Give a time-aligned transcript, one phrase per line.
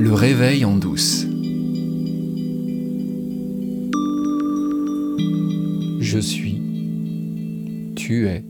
[0.00, 1.26] Le réveil en douce.
[6.00, 6.58] Je suis,
[7.96, 8.42] tu es,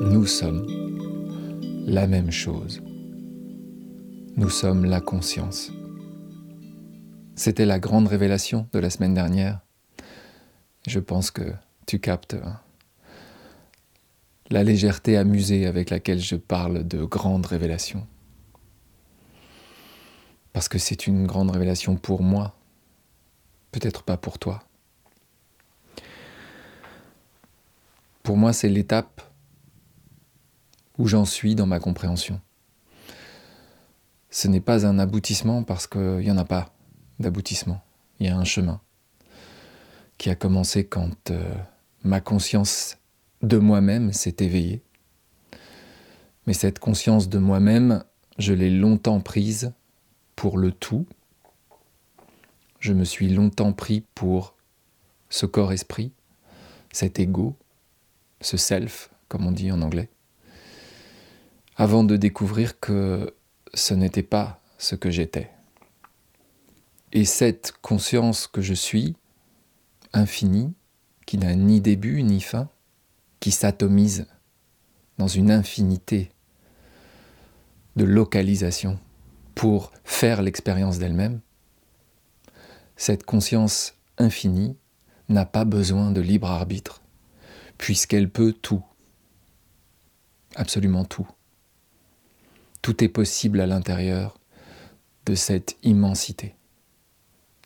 [0.00, 0.66] nous sommes
[1.86, 2.82] la même chose.
[4.36, 5.70] Nous sommes la conscience.
[7.36, 9.60] C'était la grande révélation de la semaine dernière.
[10.84, 11.52] Je pense que
[11.86, 12.58] tu captes hein,
[14.50, 18.04] la légèreté amusée avec laquelle je parle de grandes révélations.
[20.60, 22.54] Parce que c'est une grande révélation pour moi,
[23.72, 24.62] peut-être pas pour toi.
[28.22, 29.22] Pour moi, c'est l'étape
[30.98, 32.42] où j'en suis dans ma compréhension.
[34.28, 36.74] Ce n'est pas un aboutissement parce qu'il n'y en a pas
[37.20, 37.80] d'aboutissement.
[38.18, 38.82] Il y a un chemin
[40.18, 41.54] qui a commencé quand euh,
[42.04, 42.98] ma conscience
[43.40, 44.82] de moi-même s'est éveillée.
[46.46, 48.04] Mais cette conscience de moi-même,
[48.36, 49.72] je l'ai longtemps prise
[50.40, 51.04] pour le tout.
[52.78, 54.54] Je me suis longtemps pris pour
[55.28, 56.12] ce corps-esprit,
[56.92, 57.58] cet ego,
[58.40, 60.08] ce self, comme on dit en anglais,
[61.76, 63.34] avant de découvrir que
[63.74, 65.50] ce n'était pas ce que j'étais.
[67.12, 69.16] Et cette conscience que je suis,
[70.14, 70.72] infini,
[71.26, 72.70] qui n'a ni début ni fin,
[73.40, 74.26] qui s'atomise
[75.18, 76.32] dans une infinité
[77.96, 78.98] de localisation
[79.54, 81.40] pour faire l'expérience d'elle-même,
[82.96, 84.76] cette conscience infinie
[85.28, 87.00] n'a pas besoin de libre arbitre,
[87.78, 88.84] puisqu'elle peut tout,
[90.56, 91.26] absolument tout.
[92.82, 94.38] Tout est possible à l'intérieur
[95.26, 96.54] de cette immensité.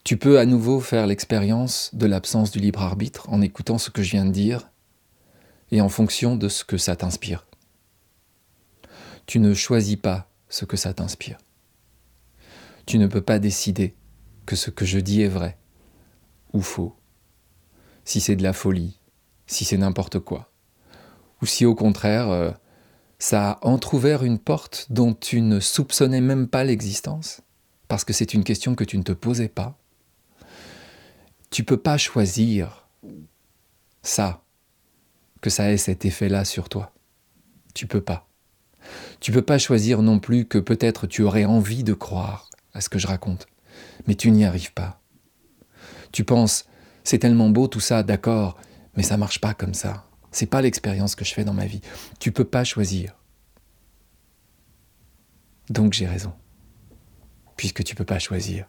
[0.04, 4.02] Tu peux à nouveau faire l'expérience de l'absence du libre arbitre en écoutant ce que
[4.02, 4.70] je viens de dire
[5.70, 7.46] et en fonction de ce que ça t'inspire.
[9.26, 11.38] Tu ne choisis pas ce que ça t'inspire.
[12.94, 13.96] Tu ne peux pas décider
[14.46, 15.58] que ce que je dis est vrai
[16.52, 16.94] ou faux,
[18.04, 19.00] si c'est de la folie,
[19.48, 20.52] si c'est n'importe quoi,
[21.42, 22.52] ou si au contraire euh,
[23.18, 27.40] ça a entr'ouvert une porte dont tu ne soupçonnais même pas l'existence,
[27.88, 29.76] parce que c'est une question que tu ne te posais pas,
[31.50, 32.86] tu peux pas choisir
[34.02, 34.44] ça,
[35.40, 36.94] que ça ait cet effet-là sur toi.
[37.74, 38.28] Tu peux pas.
[39.18, 42.88] Tu peux pas choisir non plus que peut-être tu aurais envie de croire à ce
[42.88, 43.46] que je raconte,
[44.06, 45.00] mais tu n'y arrives pas.
[46.12, 46.66] Tu penses,
[47.02, 48.58] c'est tellement beau tout ça, d'accord,
[48.96, 50.06] mais ça marche pas comme ça.
[50.30, 51.80] C'est pas l'expérience que je fais dans ma vie.
[52.18, 53.16] Tu peux pas choisir.
[55.70, 56.32] Donc j'ai raison.
[57.56, 58.66] Puisque tu peux pas choisir.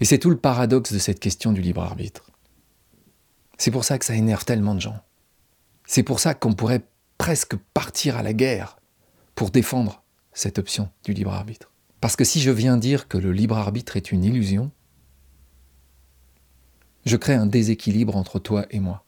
[0.00, 2.30] Et c'est tout le paradoxe de cette question du libre arbitre.
[3.58, 5.00] C'est pour ça que ça énerve tellement de gens.
[5.86, 6.86] C'est pour ça qu'on pourrait
[7.16, 8.78] presque partir à la guerre
[9.34, 11.72] pour défendre cette option du libre arbitre.
[12.00, 14.70] Parce que si je viens dire que le libre arbitre est une illusion,
[17.04, 19.04] je crée un déséquilibre entre toi et moi.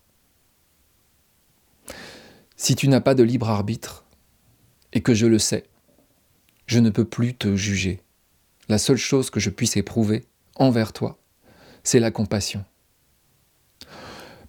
[2.57, 4.05] Si tu n'as pas de libre arbitre,
[4.93, 5.65] et que je le sais,
[6.67, 8.03] je ne peux plus te juger.
[8.69, 11.19] La seule chose que je puisse éprouver, envers toi,
[11.83, 12.65] c'est la compassion.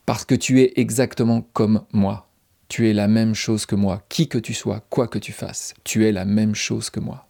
[0.05, 2.29] Parce que tu es exactement comme moi.
[2.67, 4.03] Tu es la même chose que moi.
[4.09, 7.28] Qui que tu sois, quoi que tu fasses, tu es la même chose que moi.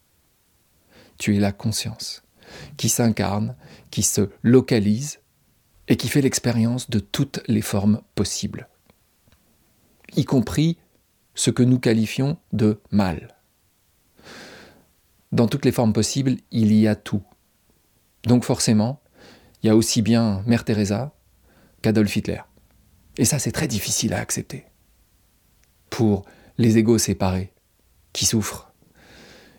[1.20, 2.24] Tu es la conscience
[2.78, 3.56] qui s'incarne,
[3.92, 5.20] qui se localise
[5.88, 8.68] et qui fait l'expérience de toutes les formes possibles,
[10.16, 10.78] y compris
[11.36, 13.36] ce que nous qualifions de mal.
[15.32, 17.22] Dans toutes les formes possibles, il y a tout.
[18.24, 19.02] Donc forcément,
[19.62, 21.14] il y a aussi bien Mère Teresa
[21.82, 22.42] qu'Adolf Hitler.
[23.18, 24.66] Et ça, c'est très difficile à accepter.
[25.90, 26.26] Pour
[26.58, 27.54] les égaux séparés,
[28.14, 28.72] qui souffrent,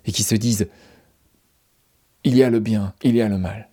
[0.06, 0.68] et qui se disent,
[2.24, 3.68] il y a le bien, il y a le mal.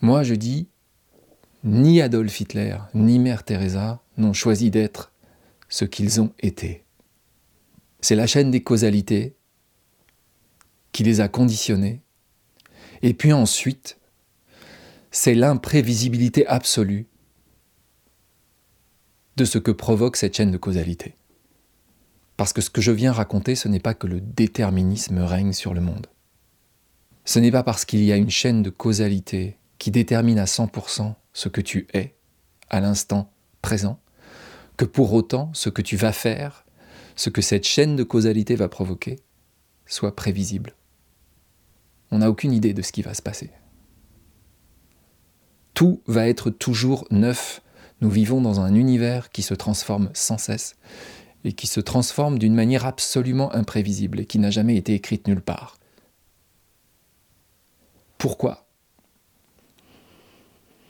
[0.00, 0.68] Moi, je dis,
[1.64, 5.12] ni Adolf Hitler, ni Mère Teresa n'ont choisi d'être
[5.68, 6.84] ce qu'ils ont été.
[8.00, 9.36] C'est la chaîne des causalités
[10.92, 12.02] qui les a conditionnés
[13.02, 13.98] et puis ensuite,
[15.10, 17.06] c'est l'imprévisibilité absolue
[19.36, 21.14] de ce que provoque cette chaîne de causalité.
[22.38, 25.74] Parce que ce que je viens raconter, ce n'est pas que le déterminisme règne sur
[25.74, 26.06] le monde.
[27.26, 31.14] Ce n'est pas parce qu'il y a une chaîne de causalité qui détermine à 100%
[31.34, 32.14] ce que tu es
[32.70, 33.30] à l'instant
[33.60, 34.00] présent,
[34.78, 36.64] que pour autant ce que tu vas faire,
[37.14, 39.20] ce que cette chaîne de causalité va provoquer,
[39.84, 40.74] soit prévisible
[42.10, 43.50] on n'a aucune idée de ce qui va se passer.
[45.74, 47.62] Tout va être toujours neuf.
[48.00, 50.76] Nous vivons dans un univers qui se transforme sans cesse
[51.44, 55.40] et qui se transforme d'une manière absolument imprévisible et qui n'a jamais été écrite nulle
[55.40, 55.78] part.
[58.18, 58.66] Pourquoi?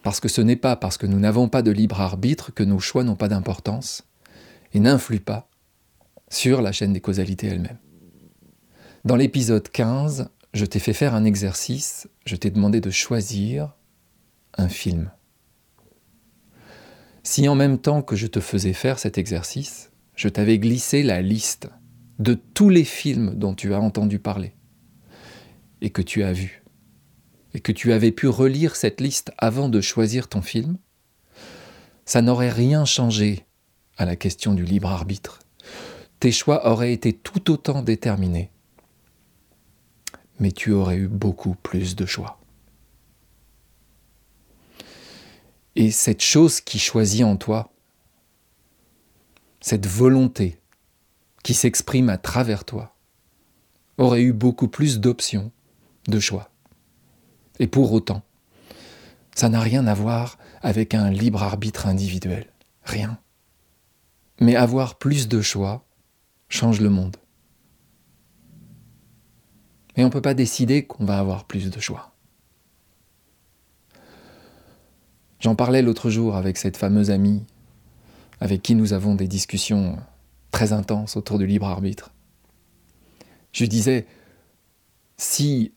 [0.03, 2.79] Parce que ce n'est pas parce que nous n'avons pas de libre arbitre que nos
[2.79, 4.05] choix n'ont pas d'importance
[4.73, 5.51] et n'influent pas
[6.31, 7.79] sur la chaîne des causalités elle-même.
[9.05, 13.75] Dans l'épisode 15, je t'ai fait faire un exercice, je t'ai demandé de choisir
[14.57, 15.11] un film.
[17.23, 19.88] Si en même temps que je te faisais faire cet exercice,
[20.19, 21.71] je t'avais glissé la liste
[22.19, 24.53] de tous les films dont tu as entendu parler
[25.81, 26.65] et que tu as vus,
[27.55, 30.77] et que tu avais pu relire cette liste avant de choisir ton film,
[32.05, 33.47] ça n'aurait rien changé
[33.97, 35.39] à la question du libre arbitre.
[36.19, 38.51] Tes choix auraient été tout autant déterminés
[40.41, 42.39] mais tu aurais eu beaucoup plus de choix.
[45.77, 47.73] Et cette chose qui choisit en toi,
[49.61, 50.61] cette volonté
[51.43, 52.95] qui s'exprime à travers toi,
[53.97, 55.51] aurait eu beaucoup plus d'options,
[56.07, 56.51] de choix.
[57.59, 58.23] Et pour autant,
[59.35, 62.47] ça n'a rien à voir avec un libre arbitre individuel.
[62.85, 63.19] Rien.
[64.41, 65.85] Mais avoir plus de choix
[66.49, 67.17] change le monde.
[69.97, 72.15] Mais on ne peut pas décider qu'on va avoir plus de choix.
[75.41, 77.45] J'en parlais l'autre jour avec cette fameuse amie
[78.41, 79.97] avec qui nous avons des discussions
[80.51, 82.13] très intenses autour du libre arbitre.
[83.53, 84.07] Je disais,
[85.17, 85.73] si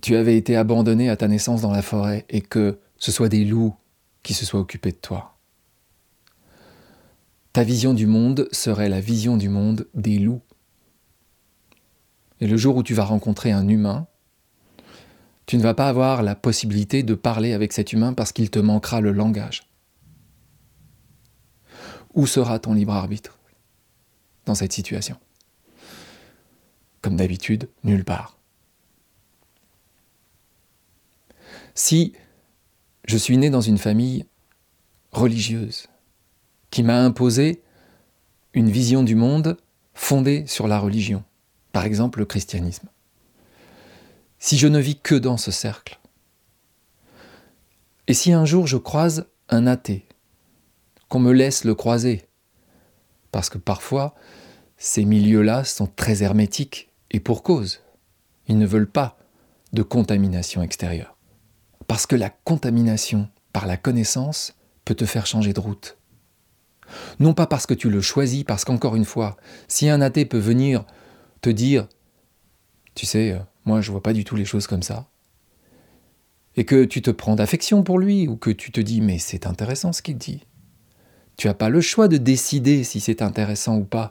[0.00, 3.44] tu avais été abandonné à ta naissance dans la forêt et que ce soit des
[3.44, 3.74] loups
[4.22, 5.36] qui se soient occupés de toi,
[7.52, 10.42] ta vision du monde serait la vision du monde des loups
[12.40, 14.06] et le jour où tu vas rencontrer un humain,
[15.46, 18.58] tu ne vas pas avoir la possibilité de parler avec cet humain parce qu'il te
[18.58, 19.67] manquera le langage.
[22.18, 23.38] Où sera ton libre arbitre
[24.44, 25.16] dans cette situation?
[27.00, 28.36] Comme d'habitude, nulle part.
[31.76, 32.14] Si
[33.04, 34.26] je suis né dans une famille
[35.12, 35.86] religieuse
[36.70, 37.62] qui m'a imposé
[38.52, 39.56] une vision du monde
[39.94, 41.22] fondée sur la religion,
[41.70, 42.88] par exemple le christianisme.
[44.40, 46.00] Si je ne vis que dans ce cercle,
[48.08, 50.07] et si un jour je croise un athée,
[51.08, 52.28] qu'on me laisse le croiser,
[53.32, 54.14] parce que parfois
[54.76, 57.80] ces milieux-là sont très hermétiques, et pour cause,
[58.46, 59.18] ils ne veulent pas
[59.72, 61.16] de contamination extérieure.
[61.86, 65.98] Parce que la contamination par la connaissance peut te faire changer de route.
[67.18, 70.38] Non pas parce que tu le choisis, parce qu'encore une fois, si un athée peut
[70.38, 70.84] venir
[71.40, 71.88] te dire,
[72.94, 75.08] tu sais, euh, moi je vois pas du tout les choses comme ça,
[76.56, 79.46] et que tu te prends d'affection pour lui, ou que tu te dis, mais c'est
[79.46, 80.44] intéressant ce qu'il dit.
[81.38, 84.10] Tu n'as pas le choix de décider si c'est intéressant ou pas.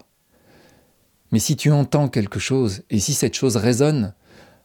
[1.32, 4.16] Mais si tu entends quelque chose, et si cette chose résonne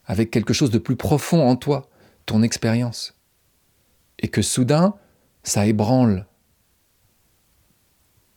[0.06, 1.90] avec quelque chose de plus profond en toi,
[2.24, 3.18] ton expérience,
[4.20, 4.94] et que soudain,
[5.42, 6.26] ça ébranle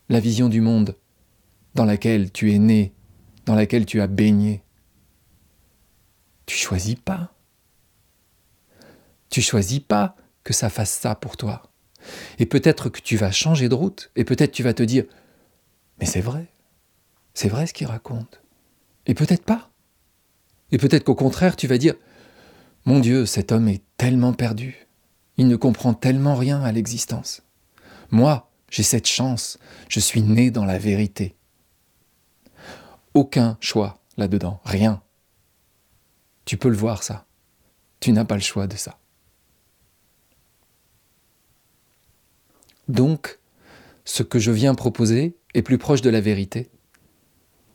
[0.09, 0.97] la vision du monde
[1.75, 2.95] dans laquelle tu es né
[3.45, 4.63] dans laquelle tu as baigné.
[6.47, 7.31] Tu choisis pas.
[9.29, 11.74] Tu choisis pas que ça fasse ça pour toi.
[12.39, 15.05] Et peut-être que tu vas changer de route, et peut-être tu vas te dire,
[15.99, 16.47] mais c'est vrai,
[17.33, 18.41] c'est vrai ce qu'il raconte.
[19.05, 19.69] Et peut-être pas.
[20.71, 21.95] Et peut-être qu'au contraire, tu vas dire,
[22.85, 24.87] mon Dieu, cet homme est tellement perdu,
[25.37, 27.43] il ne comprend tellement rien à l'existence.
[28.11, 29.57] Moi, j'ai cette chance,
[29.89, 31.35] je suis né dans la vérité
[33.15, 35.01] aucun choix là-dedans, rien.
[36.43, 37.25] Tu peux le voir ça.
[37.99, 38.99] Tu n'as pas le choix de ça.
[42.87, 43.39] Donc,
[44.03, 46.69] ce que je viens proposer est plus proche de la vérité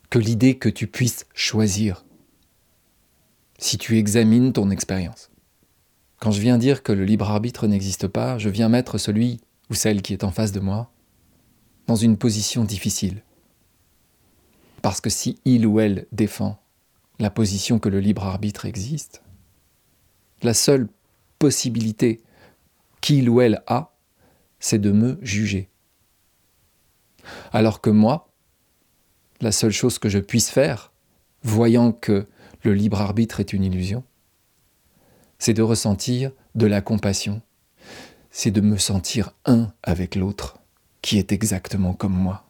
[0.09, 2.05] que l'idée que tu puisses choisir
[3.57, 5.29] si tu examines ton expérience.
[6.19, 9.39] Quand je viens dire que le libre arbitre n'existe pas, je viens mettre celui
[9.69, 10.91] ou celle qui est en face de moi
[11.87, 13.23] dans une position difficile.
[14.81, 16.61] Parce que si il ou elle défend
[17.19, 19.21] la position que le libre arbitre existe,
[20.41, 20.87] la seule
[21.39, 22.21] possibilité
[22.99, 23.90] qu'il ou elle a,
[24.61, 25.69] c'est de me juger.
[27.51, 28.29] Alors que moi,
[29.41, 30.93] la seule chose que je puisse faire,
[31.43, 32.25] voyant que
[32.63, 34.05] le libre arbitre est une illusion,
[35.37, 37.41] c'est de ressentir de la compassion,
[38.29, 40.59] c'est de me sentir un avec l'autre,
[41.01, 42.45] qui est exactement comme moi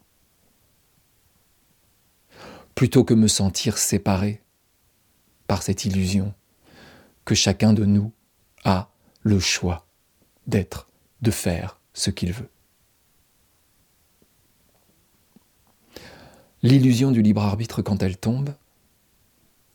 [2.75, 4.41] plutôt que me sentir séparé
[5.47, 6.33] par cette illusion
[7.25, 8.11] que chacun de nous
[8.63, 8.89] a
[9.21, 9.85] le choix
[10.47, 10.89] d'être,
[11.21, 12.49] de faire ce qu'il veut.
[16.63, 18.53] L'illusion du libre arbitre, quand elle tombe,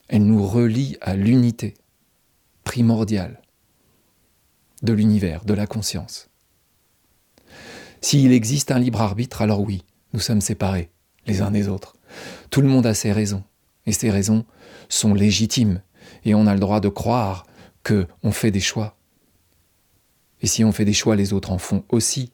[0.08, 1.75] elle nous relie à l'unité
[2.62, 3.40] primordiale
[4.82, 6.28] de l'univers, de la conscience.
[8.00, 10.90] S'il existe un libre arbitre, alors oui, nous sommes séparés
[11.26, 11.96] les uns des autres.
[12.50, 13.42] Tout le monde a ses raisons,
[13.87, 14.44] et ces raisons
[14.88, 15.82] sont légitimes,
[16.25, 17.46] et on a le droit de croire
[17.82, 18.96] que on fait des choix.
[20.43, 22.33] Et si on fait des choix, les autres en font aussi.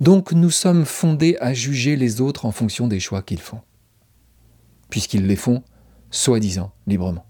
[0.00, 3.62] Donc nous sommes fondés à juger les autres en fonction des choix qu'ils font,
[4.90, 5.62] puisqu'ils les font
[6.10, 7.26] soi-disant librement.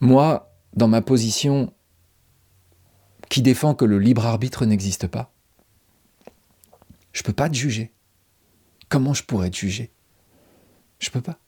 [0.00, 1.72] Moi, dans ma position
[3.28, 5.32] qui défend que le libre arbitre n'existe pas,
[7.12, 7.92] je ne peux pas te juger.
[8.88, 9.92] Comment je pourrais te juger?
[10.98, 11.38] Je peux pas.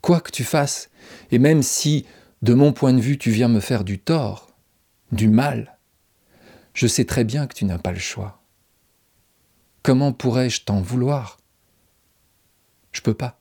[0.00, 0.90] Quoi que tu fasses,
[1.30, 2.06] et même si,
[2.42, 4.51] de mon point de vue, tu viens me faire du tort,
[5.12, 5.78] du mal,
[6.74, 8.42] je sais très bien que tu n'as pas le choix.
[9.82, 11.38] Comment pourrais-je t'en vouloir?
[12.92, 13.38] Je peux pas.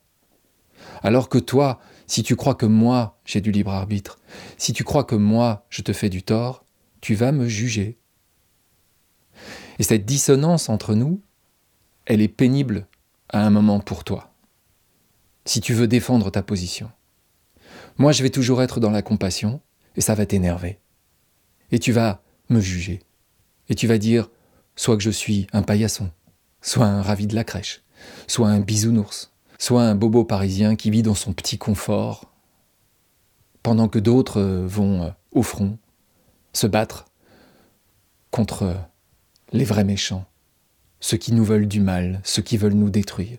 [1.02, 4.20] Alors que toi, si tu crois que moi, j'ai du libre arbitre,
[4.58, 6.66] si tu crois que moi, je te fais du tort,
[7.00, 7.98] tu vas me juger.
[9.80, 11.22] Et cette dissonance entre nous,
[12.06, 12.88] elle est pénible
[13.30, 14.34] à un moment pour toi,
[15.46, 16.92] si tu veux défendre ta position.
[17.98, 19.62] Moi, je vais toujours être dans la compassion,
[19.96, 20.81] et ça va t'énerver.
[21.72, 23.02] Et tu vas me juger.
[23.70, 24.30] Et tu vas dire,
[24.76, 26.12] soit que je suis un paillasson,
[26.62, 27.84] soit un ravi de la crèche,
[28.28, 32.32] soit un bisounours, soit un bobo parisien qui vit dans son petit confort,
[33.64, 35.78] pendant que d'autres vont euh, au front
[36.54, 37.06] se battre
[38.32, 38.76] contre
[39.54, 40.26] les vrais méchants,
[41.00, 43.38] ceux qui nous veulent du mal, ceux qui veulent nous détruire.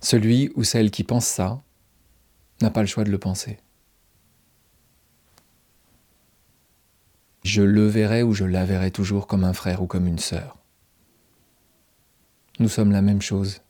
[0.00, 1.62] Celui ou celle qui pense ça
[2.60, 3.58] n'a pas le choix de le penser.
[7.44, 10.56] Je le verrai ou je la verrai toujours comme un frère ou comme une sœur.
[12.58, 13.62] Nous sommes la même chose,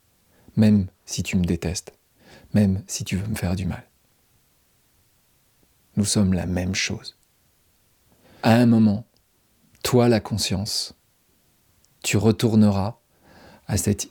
[0.56, 1.92] même si tu me détestes,
[2.54, 3.88] même si tu veux me faire du mal
[5.98, 7.16] nous sommes la même chose.
[8.44, 9.04] À un moment,
[9.82, 10.94] toi la conscience,
[12.04, 13.00] tu retourneras
[13.66, 14.08] à cet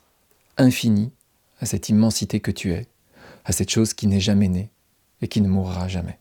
[0.57, 1.13] infini,
[1.61, 2.87] à cette immensité que tu es,
[3.47, 4.71] à cette chose qui n'est jamais née
[5.21, 6.19] et qui ne mourra jamais.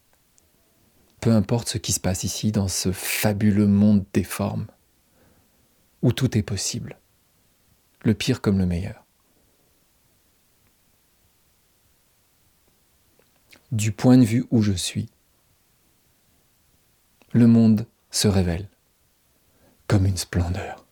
[1.21, 4.69] Peu importe ce qui se passe ici dans ce fabuleux monde des formes,
[6.03, 7.01] où tout est possible,
[8.03, 9.05] le pire comme le meilleur.
[13.73, 15.11] Du point de vue où je suis,
[17.33, 18.69] le monde se révèle
[19.89, 20.86] comme une splendeur.